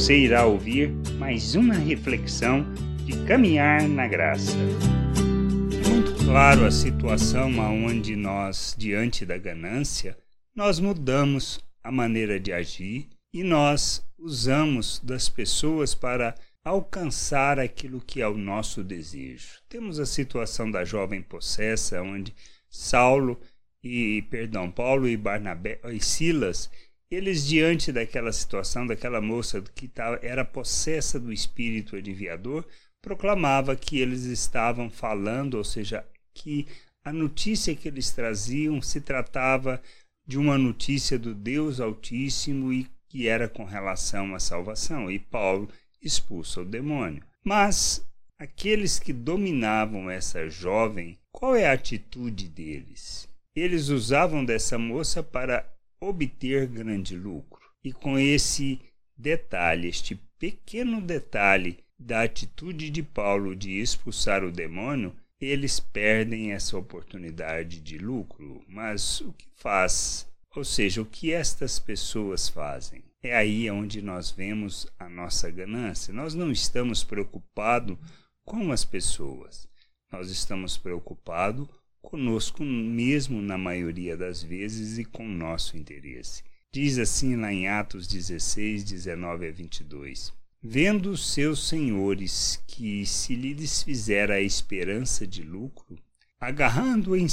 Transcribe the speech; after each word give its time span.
Você 0.00 0.16
irá 0.16 0.46
ouvir 0.46 0.88
mais 1.18 1.54
uma 1.54 1.74
reflexão 1.74 2.64
de 3.04 3.22
caminhar 3.26 3.86
na 3.86 4.08
graça. 4.08 4.56
É 4.56 5.88
muito 5.90 6.24
claro 6.24 6.64
a 6.64 6.70
situação 6.70 7.50
onde 7.58 8.16
nós, 8.16 8.74
diante 8.78 9.26
da 9.26 9.36
ganância, 9.36 10.16
nós 10.56 10.80
mudamos 10.80 11.60
a 11.84 11.92
maneira 11.92 12.40
de 12.40 12.50
agir 12.50 13.10
e 13.30 13.44
nós 13.44 14.02
usamos 14.18 14.98
das 15.04 15.28
pessoas 15.28 15.94
para 15.94 16.34
alcançar 16.64 17.60
aquilo 17.60 18.00
que 18.00 18.22
é 18.22 18.26
o 18.26 18.38
nosso 18.38 18.82
desejo. 18.82 19.60
Temos 19.68 20.00
a 20.00 20.06
situação 20.06 20.70
da 20.70 20.82
jovem 20.82 21.20
possessa, 21.20 22.00
onde 22.00 22.34
Saulo 22.70 23.38
e, 23.84 24.22
perdão, 24.30 24.70
Paulo 24.70 25.06
e 25.06 25.14
Barnabé 25.14 25.78
e 25.92 26.00
Silas 26.00 26.70
eles, 27.10 27.46
diante 27.46 27.90
daquela 27.90 28.32
situação, 28.32 28.86
daquela 28.86 29.20
moça 29.20 29.60
que 29.74 29.88
tava, 29.88 30.20
era 30.22 30.44
possessa 30.44 31.18
do 31.18 31.32
espírito 31.32 31.96
adivinhador, 31.96 32.64
proclamava 33.02 33.74
que 33.74 33.98
eles 33.98 34.24
estavam 34.24 34.88
falando, 34.88 35.54
ou 35.54 35.64
seja, 35.64 36.06
que 36.32 36.68
a 37.04 37.12
notícia 37.12 37.74
que 37.74 37.88
eles 37.88 38.10
traziam 38.10 38.80
se 38.80 39.00
tratava 39.00 39.82
de 40.26 40.38
uma 40.38 40.56
notícia 40.56 41.18
do 41.18 41.34
Deus 41.34 41.80
Altíssimo 41.80 42.72
e 42.72 42.86
que 43.08 43.26
era 43.26 43.48
com 43.48 43.64
relação 43.64 44.34
à 44.34 44.38
salvação. 44.38 45.10
E 45.10 45.18
Paulo 45.18 45.68
expulsa 46.00 46.60
o 46.60 46.64
demônio. 46.64 47.24
Mas 47.42 48.06
aqueles 48.38 49.00
que 49.00 49.12
dominavam 49.12 50.08
essa 50.08 50.48
jovem, 50.48 51.18
qual 51.32 51.56
é 51.56 51.66
a 51.66 51.72
atitude 51.72 52.48
deles? 52.48 53.28
Eles 53.56 53.88
usavam 53.88 54.44
dessa 54.44 54.78
moça 54.78 55.22
para 55.22 55.66
obter 56.00 56.66
grande 56.66 57.14
lucro. 57.14 57.60
E 57.84 57.92
com 57.92 58.18
esse 58.18 58.80
detalhe, 59.16 59.88
este 59.88 60.14
pequeno 60.38 61.00
detalhe 61.00 61.78
da 61.98 62.22
atitude 62.22 62.88
de 62.88 63.02
Paulo 63.02 63.54
de 63.54 63.78
expulsar 63.78 64.42
o 64.42 64.50
demônio, 64.50 65.14
eles 65.38 65.78
perdem 65.78 66.52
essa 66.52 66.76
oportunidade 66.76 67.80
de 67.80 67.98
lucro. 67.98 68.64
Mas 68.66 69.20
o 69.20 69.32
que 69.32 69.46
faz? 69.54 70.26
Ou 70.56 70.64
seja, 70.64 71.02
o 71.02 71.06
que 71.06 71.32
estas 71.32 71.78
pessoas 71.78 72.48
fazem? 72.48 73.04
É 73.22 73.36
aí 73.36 73.70
onde 73.70 74.00
nós 74.00 74.30
vemos 74.30 74.86
a 74.98 75.08
nossa 75.08 75.50
ganância. 75.50 76.12
Nós 76.12 76.34
não 76.34 76.50
estamos 76.50 77.04
preocupados 77.04 77.98
com 78.44 78.72
as 78.72 78.84
pessoas. 78.84 79.68
Nós 80.10 80.30
estamos 80.30 80.76
preocupados 80.76 81.68
conosco 82.02 82.64
mesmo 82.64 83.40
na 83.40 83.58
maioria 83.58 84.16
das 84.16 84.42
vezes 84.42 84.98
e 84.98 85.04
com 85.04 85.26
nosso 85.26 85.76
interesse. 85.76 86.42
Diz 86.72 86.98
assim 86.98 87.36
lá 87.36 87.52
em 87.52 87.68
Atos 87.68 88.06
16, 88.06 88.84
19 88.84 89.48
a 89.48 89.52
22. 89.52 90.32
Vendo 90.62 91.10
os 91.10 91.32
seus 91.32 91.66
senhores 91.68 92.62
que 92.66 93.04
se 93.06 93.34
lhe 93.34 93.54
desfizera 93.54 94.34
a 94.34 94.40
esperança 94.40 95.26
de 95.26 95.42
lucro, 95.42 95.98
agarrando 96.38 97.16
em 97.16 97.26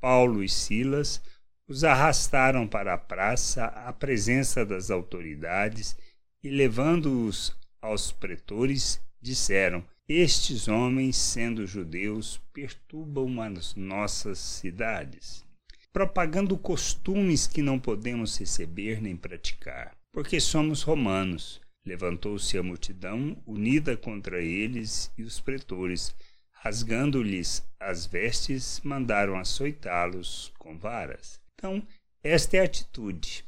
Paulo 0.00 0.42
e 0.42 0.48
Silas, 0.48 1.20
os 1.68 1.84
arrastaram 1.84 2.66
para 2.66 2.94
a 2.94 2.98
praça 2.98 3.66
à 3.66 3.92
presença 3.92 4.66
das 4.66 4.90
autoridades 4.90 5.96
e, 6.42 6.50
levando-os 6.50 7.56
aos 7.80 8.10
pretores, 8.10 9.00
disseram: 9.22 9.84
estes 10.12 10.66
homens, 10.66 11.16
sendo 11.16 11.64
judeus, 11.64 12.40
perturbam 12.52 13.40
as 13.40 13.76
nossas 13.76 14.40
cidades, 14.40 15.46
propagando 15.92 16.58
costumes 16.58 17.46
que 17.46 17.62
não 17.62 17.78
podemos 17.78 18.36
receber 18.36 19.00
nem 19.00 19.16
praticar, 19.16 19.96
porque 20.12 20.40
somos 20.40 20.82
romanos. 20.82 21.60
Levantou-se 21.86 22.58
a 22.58 22.62
multidão 22.62 23.40
unida 23.46 23.96
contra 23.96 24.42
eles 24.42 25.12
e 25.16 25.22
os 25.22 25.40
pretores, 25.40 26.12
rasgando-lhes 26.50 27.64
as 27.78 28.04
vestes, 28.04 28.80
mandaram 28.82 29.38
açoitá-los 29.38 30.52
com 30.58 30.76
varas. 30.76 31.40
Então, 31.54 31.86
esta 32.20 32.56
é 32.56 32.60
a 32.60 32.64
atitude. 32.64 33.44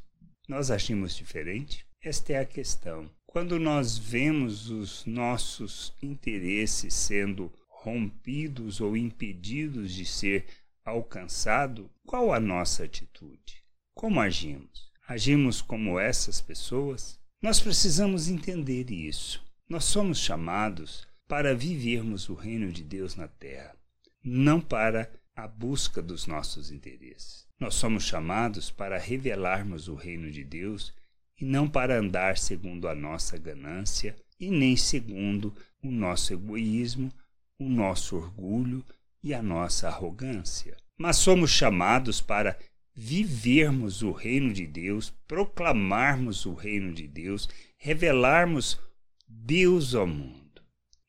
Nós 0.48 0.70
agimos 0.70 1.16
diferente? 1.16 1.84
Esta 2.00 2.34
é 2.34 2.38
a 2.38 2.46
questão. 2.46 3.10
Quando 3.32 3.58
nós 3.58 3.96
vemos 3.96 4.68
os 4.68 5.06
nossos 5.06 5.94
interesses 6.02 6.92
sendo 6.92 7.50
rompidos 7.66 8.78
ou 8.78 8.94
impedidos 8.94 9.94
de 9.94 10.04
ser 10.04 10.44
alcançado, 10.84 11.90
qual 12.04 12.30
a 12.30 12.38
nossa 12.38 12.84
atitude? 12.84 13.64
Como 13.94 14.20
agimos? 14.20 14.92
Agimos 15.08 15.62
como 15.62 15.98
essas 15.98 16.42
pessoas? 16.42 17.18
Nós 17.40 17.58
precisamos 17.58 18.28
entender 18.28 18.90
isso. 18.90 19.42
Nós 19.66 19.84
somos 19.84 20.18
chamados 20.18 21.08
para 21.26 21.54
vivermos 21.54 22.28
o 22.28 22.34
reino 22.34 22.70
de 22.70 22.84
Deus 22.84 23.16
na 23.16 23.28
terra, 23.28 23.74
não 24.22 24.60
para 24.60 25.10
a 25.34 25.48
busca 25.48 26.02
dos 26.02 26.26
nossos 26.26 26.70
interesses. 26.70 27.46
Nós 27.58 27.76
somos 27.76 28.04
chamados 28.04 28.70
para 28.70 28.98
revelarmos 28.98 29.88
o 29.88 29.94
reino 29.94 30.30
de 30.30 30.44
Deus 30.44 30.92
e 31.40 31.44
não 31.44 31.68
para 31.68 31.98
andar 31.98 32.38
segundo 32.38 32.88
a 32.88 32.94
nossa 32.94 33.36
ganância 33.36 34.16
e 34.38 34.50
nem 34.50 34.76
segundo 34.76 35.54
o 35.82 35.90
nosso 35.90 36.32
egoísmo, 36.32 37.12
o 37.58 37.68
nosso 37.68 38.16
orgulho 38.16 38.84
e 39.22 39.32
a 39.32 39.42
nossa 39.42 39.88
arrogância. 39.88 40.76
Mas 40.98 41.16
somos 41.16 41.50
chamados 41.50 42.20
para 42.20 42.58
vivermos 42.94 44.02
o 44.02 44.12
reino 44.12 44.52
de 44.52 44.66
Deus, 44.66 45.12
proclamarmos 45.26 46.44
o 46.44 46.54
reino 46.54 46.92
de 46.92 47.06
Deus, 47.06 47.48
revelarmos 47.78 48.78
Deus 49.26 49.94
ao 49.94 50.06
mundo. 50.06 50.62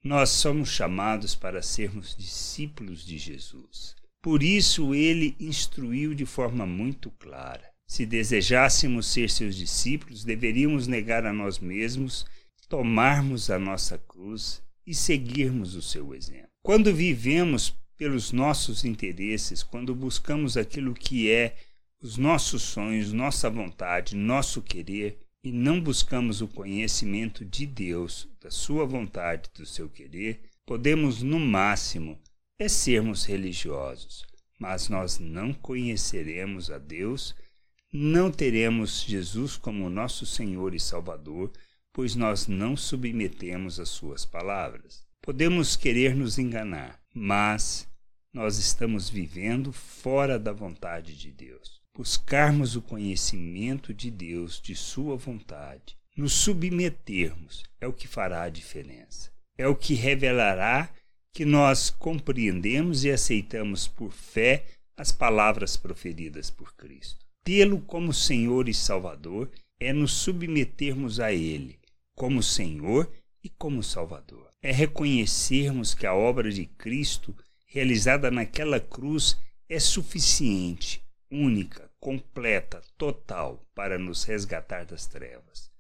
Nós 0.04 0.30
somos 0.30 0.70
chamados 0.70 1.36
para 1.36 1.62
sermos 1.62 2.16
discípulos 2.16 3.06
de 3.06 3.18
Jesus. 3.18 3.96
Por 4.22 4.42
isso 4.42 4.94
ele 4.94 5.36
instruiu 5.40 6.14
de 6.14 6.26
forma 6.26 6.66
muito 6.66 7.12
clara: 7.12 7.73
se 7.94 8.08
desejássemos 8.08 9.06
ser 9.06 9.30
seus 9.30 9.56
discípulos, 9.56 10.24
deveríamos 10.24 10.88
negar 10.88 11.28
a 11.28 11.32
nós 11.32 11.60
mesmos, 11.60 12.26
tomarmos 12.68 13.52
a 13.52 13.60
nossa 13.60 14.00
cruz 14.00 14.64
e 14.84 14.96
seguirmos 14.96 15.76
o 15.76 15.82
seu 15.84 16.16
exemplo. 16.16 16.50
Quando 16.64 16.92
vivemos 16.92 17.70
pelos 17.96 18.32
nossos 18.32 18.84
interesses, 18.84 19.62
quando 19.62 19.94
buscamos 19.94 20.58
aquilo 20.58 20.96
que 20.96 21.30
é 21.30 21.56
os 22.02 22.18
nossos 22.18 22.64
sonhos, 22.64 23.14
nossa 23.14 23.48
vontade, 23.48 24.16
nosso 24.16 24.60
querer, 24.64 25.20
e 25.44 25.52
não 25.52 25.80
buscamos 25.80 26.42
o 26.42 26.48
conhecimento 26.48 27.46
de 27.46 27.68
Deus, 27.68 28.28
da 28.42 28.50
sua 28.50 28.88
vontade, 28.88 29.52
do 29.54 29.68
seu 29.68 29.88
querer, 29.88 30.42
podemos, 30.66 31.22
no 31.22 31.40
máximo, 31.40 32.20
é 32.58 32.68
sermos 32.68 33.24
religiosos, 33.24 34.26
mas 34.58 34.90
nós 34.90 35.20
não 35.20 35.54
conheceremos 35.54 36.72
a 36.72 36.80
Deus 36.80 37.36
não 37.96 38.32
teremos 38.32 39.04
Jesus 39.04 39.56
como 39.56 39.88
nosso 39.88 40.26
Senhor 40.26 40.74
e 40.74 40.80
Salvador, 40.80 41.52
pois 41.94 42.16
nós 42.16 42.48
não 42.48 42.76
submetemos 42.76 43.80
às 43.80 43.90
suas 43.90 44.26
palavras. 44.26 45.06
Podemos 45.22 45.76
querer 45.76 46.16
nos 46.16 46.40
enganar, 46.40 47.00
mas 47.14 47.88
nós 48.34 48.58
estamos 48.58 49.12
vivendo 49.12 49.72
fora 49.72 50.40
da 50.40 50.52
vontade 50.52 51.16
de 51.16 51.30
Deus. 51.30 51.84
Buscarmos 51.96 52.76
o 52.76 52.82
conhecimento 52.82 53.94
de 53.94 54.10
Deus, 54.10 54.60
de 54.60 54.76
Sua 54.76 55.16
vontade, 55.16 55.96
nos 56.18 56.34
submetermos 56.34 57.62
é 57.80 57.86
o 57.86 57.94
que 57.94 58.08
fará 58.08 58.42
a 58.42 58.50
diferença. 58.50 59.32
É 59.56 59.68
o 59.68 59.76
que 59.76 59.94
revelará 59.94 60.90
que 61.32 61.46
nós 61.46 61.92
compreendemos 61.92 63.04
e 63.04 63.12
aceitamos 63.12 63.88
por 63.88 64.12
fé 64.12 64.66
as 64.98 65.12
palavras 65.12 65.78
proferidas 65.78 66.50
por 66.50 66.74
Cristo 66.74 67.23
tê-lo 67.44 67.82
como 67.82 68.14
Senhor 68.14 68.70
e 68.70 68.74
Salvador 68.74 69.52
é 69.80 69.92
nos 69.92 70.14
submetermos 70.14 71.20
a 71.20 71.32
Ele 71.32 71.80
como 72.16 72.42
Senhor 72.42 73.12
e 73.44 73.50
como 73.50 73.84
Salvador. 73.84 74.50
É 74.62 74.72
reconhecermos 74.72 75.94
que 75.94 76.06
a 76.06 76.14
obra 76.14 76.52
de 76.52 76.66
Cristo 76.66 77.36
realizada 77.66 78.32
naquela 78.32 78.80
cruz 78.80 79.38
é 79.68 79.80
suficiente, 79.80 81.02
única, 81.30 81.90
completa, 82.00 82.82
total 82.98 83.66
para 83.74 83.98
nos 83.98 84.24
resgatar 84.24 84.86
das 84.86 85.08
trevas, 85.08 85.72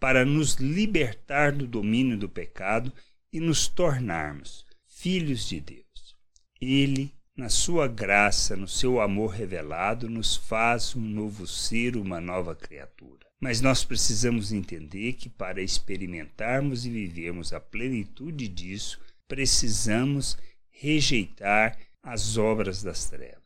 para 0.00 0.24
nos 0.24 0.54
libertar 0.54 1.52
do 1.52 1.66
domínio 1.66 2.18
do 2.18 2.28
pecado 2.28 2.92
e 3.32 3.38
nos 3.38 3.68
tornarmos 3.68 4.64
filhos 4.88 5.46
de 5.46 5.60
Deus. 5.60 6.16
Ele 6.60 7.12
na 7.36 7.48
sua 7.48 7.88
graça, 7.88 8.56
no 8.56 8.68
seu 8.68 9.00
amor 9.00 9.32
revelado, 9.32 10.08
nos 10.08 10.36
faz 10.36 10.94
um 10.94 11.00
novo 11.00 11.46
ser, 11.46 11.96
uma 11.96 12.20
nova 12.20 12.54
criatura. 12.54 13.26
Mas 13.40 13.60
nós 13.60 13.84
precisamos 13.84 14.52
entender 14.52 15.14
que 15.14 15.28
para 15.28 15.60
experimentarmos 15.60 16.86
e 16.86 16.90
vivermos 16.90 17.52
a 17.52 17.60
plenitude 17.60 18.46
disso, 18.48 19.00
precisamos 19.26 20.36
rejeitar 20.70 21.76
as 22.02 22.36
obras 22.36 22.82
das 22.82 23.08
trevas. 23.08 23.44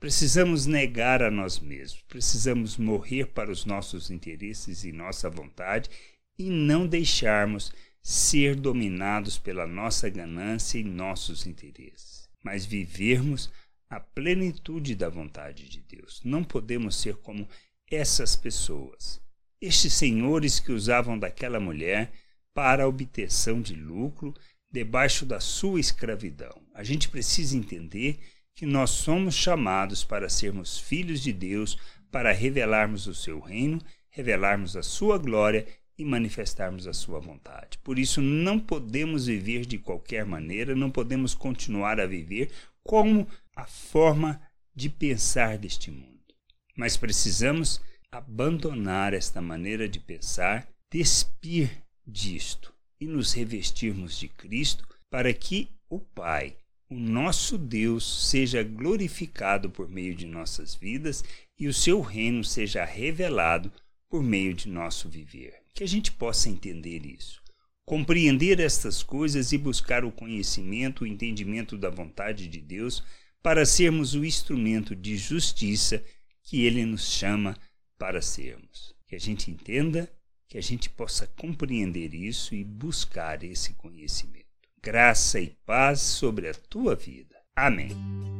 Precisamos 0.00 0.64
negar 0.64 1.22
a 1.22 1.30
nós 1.30 1.58
mesmos, 1.58 2.02
precisamos 2.02 2.76
morrer 2.76 3.26
para 3.26 3.50
os 3.50 3.64
nossos 3.64 4.10
interesses 4.10 4.84
e 4.84 4.92
nossa 4.92 5.28
vontade 5.28 5.90
e 6.38 6.48
não 6.48 6.86
deixarmos 6.86 7.72
ser 8.00 8.54
dominados 8.54 9.38
pela 9.38 9.66
nossa 9.66 10.08
ganância 10.08 10.78
e 10.78 10.84
nossos 10.84 11.46
interesses, 11.46 12.27
mas 12.42 12.64
vivermos 12.64 13.50
a 13.88 13.98
plenitude 13.98 14.94
da 14.94 15.08
vontade 15.08 15.68
de 15.68 15.80
Deus. 15.80 16.20
Não 16.24 16.44
podemos 16.44 16.96
ser 16.96 17.16
como 17.16 17.48
essas 17.90 18.36
pessoas, 18.36 19.20
estes 19.60 19.94
senhores 19.94 20.60
que 20.60 20.72
usavam 20.72 21.18
daquela 21.18 21.58
mulher 21.58 22.12
para 22.52 22.84
a 22.84 22.88
obtenção 22.88 23.60
de 23.62 23.74
lucro 23.74 24.34
debaixo 24.70 25.24
da 25.24 25.40
sua 25.40 25.80
escravidão. 25.80 26.62
A 26.74 26.84
gente 26.84 27.08
precisa 27.08 27.56
entender 27.56 28.18
que 28.54 28.66
nós 28.66 28.90
somos 28.90 29.34
chamados 29.34 30.04
para 30.04 30.28
sermos 30.28 30.78
filhos 30.78 31.22
de 31.22 31.32
Deus, 31.32 31.78
para 32.10 32.32
revelarmos 32.32 33.06
o 33.06 33.14
seu 33.14 33.40
reino, 33.40 33.80
revelarmos 34.10 34.76
a 34.76 34.82
sua 34.82 35.16
glória 35.16 35.66
e 35.98 36.04
manifestarmos 36.04 36.86
a 36.86 36.92
sua 36.92 37.18
vontade. 37.18 37.76
Por 37.82 37.98
isso, 37.98 38.22
não 38.22 38.58
podemos 38.58 39.26
viver 39.26 39.66
de 39.66 39.78
qualquer 39.78 40.24
maneira, 40.24 40.74
não 40.76 40.90
podemos 40.90 41.34
continuar 41.34 41.98
a 41.98 42.06
viver 42.06 42.50
como 42.84 43.26
a 43.56 43.66
forma 43.66 44.40
de 44.74 44.88
pensar 44.88 45.58
deste 45.58 45.90
mundo. 45.90 46.34
Mas 46.76 46.96
precisamos 46.96 47.80
abandonar 48.12 49.12
esta 49.12 49.42
maneira 49.42 49.88
de 49.88 49.98
pensar, 49.98 50.68
despir 50.90 51.82
disto 52.06 52.72
e 53.00 53.06
nos 53.06 53.32
revestirmos 53.32 54.18
de 54.18 54.28
Cristo 54.28 54.86
para 55.10 55.32
que 55.34 55.68
o 55.90 55.98
Pai, 55.98 56.56
o 56.88 56.94
nosso 56.94 57.58
Deus, 57.58 58.28
seja 58.30 58.62
glorificado 58.62 59.68
por 59.68 59.88
meio 59.88 60.14
de 60.14 60.26
nossas 60.26 60.74
vidas 60.74 61.24
e 61.58 61.66
o 61.66 61.74
seu 61.74 62.00
reino 62.00 62.44
seja 62.44 62.84
revelado 62.84 63.72
por 64.08 64.22
meio 64.22 64.54
de 64.54 64.68
nosso 64.68 65.08
viver. 65.08 65.67
Que 65.74 65.84
a 65.84 65.88
gente 65.88 66.10
possa 66.12 66.48
entender 66.48 67.06
isso, 67.06 67.40
compreender 67.84 68.60
estas 68.60 69.02
coisas 69.02 69.52
e 69.52 69.58
buscar 69.58 70.04
o 70.04 70.12
conhecimento, 70.12 71.04
o 71.04 71.06
entendimento 71.06 71.76
da 71.76 71.88
vontade 71.88 72.48
de 72.48 72.60
Deus 72.60 73.02
para 73.42 73.64
sermos 73.64 74.14
o 74.14 74.24
instrumento 74.24 74.94
de 74.94 75.16
justiça 75.16 76.02
que 76.42 76.64
ele 76.64 76.84
nos 76.84 77.10
chama 77.10 77.56
para 77.98 78.20
sermos. 78.20 78.94
Que 79.06 79.16
a 79.16 79.20
gente 79.20 79.50
entenda, 79.50 80.10
que 80.48 80.58
a 80.58 80.62
gente 80.62 80.90
possa 80.90 81.26
compreender 81.26 82.14
isso 82.14 82.54
e 82.54 82.64
buscar 82.64 83.42
esse 83.42 83.74
conhecimento. 83.74 84.46
Graça 84.82 85.40
e 85.40 85.56
paz 85.66 86.00
sobre 86.00 86.48
a 86.48 86.54
tua 86.54 86.94
vida. 86.94 87.36
Amém. 87.54 87.90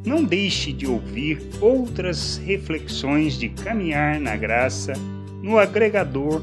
Não 0.06 0.24
deixe 0.24 0.72
de 0.72 0.86
ouvir 0.86 1.40
outras 1.60 2.36
reflexões 2.36 3.38
de 3.38 3.48
caminhar 3.48 4.20
na 4.20 4.36
graça 4.36 4.92
no 5.42 5.58
agregador 5.58 6.42